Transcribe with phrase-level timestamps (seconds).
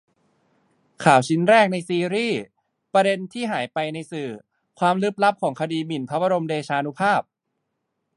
[1.03, 2.39] ข่าวชิ้นแรกในซีรีส์
[2.93, 4.29] "ประเด็นที่หายไปในสื่อ":
[4.79, 7.21] ความลึกลับของคดีหมิ่นพระบรมเดชานุภาพ